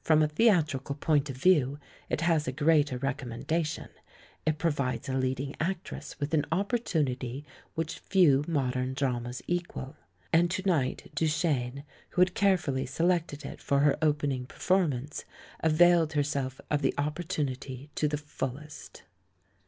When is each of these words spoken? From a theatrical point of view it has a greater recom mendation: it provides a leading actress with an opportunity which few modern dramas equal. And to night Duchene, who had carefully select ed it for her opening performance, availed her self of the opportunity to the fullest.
From 0.00 0.20
a 0.20 0.26
theatrical 0.26 0.96
point 0.96 1.30
of 1.30 1.36
view 1.36 1.78
it 2.08 2.22
has 2.22 2.48
a 2.48 2.52
greater 2.52 2.98
recom 2.98 3.28
mendation: 3.44 3.88
it 4.44 4.58
provides 4.58 5.08
a 5.08 5.14
leading 5.14 5.54
actress 5.60 6.18
with 6.18 6.34
an 6.34 6.44
opportunity 6.50 7.44
which 7.76 8.00
few 8.00 8.44
modern 8.48 8.94
dramas 8.94 9.42
equal. 9.46 9.94
And 10.32 10.50
to 10.50 10.66
night 10.66 11.12
Duchene, 11.14 11.84
who 12.08 12.20
had 12.20 12.34
carefully 12.34 12.84
select 12.84 13.32
ed 13.32 13.44
it 13.44 13.60
for 13.60 13.78
her 13.78 13.96
opening 14.02 14.44
performance, 14.44 15.24
availed 15.60 16.14
her 16.14 16.24
self 16.24 16.60
of 16.68 16.82
the 16.82 16.92
opportunity 16.98 17.90
to 17.94 18.08
the 18.08 18.18
fullest. 18.18 19.04